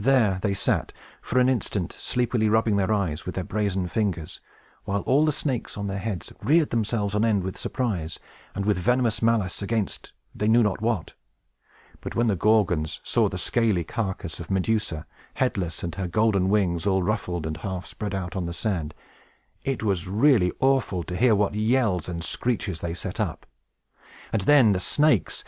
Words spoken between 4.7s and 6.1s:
while all the snakes on their